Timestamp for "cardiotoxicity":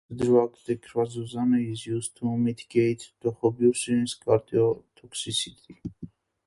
4.25-5.77